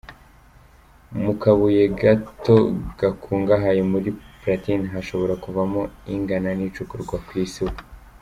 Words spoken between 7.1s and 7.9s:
ku isi ubu”.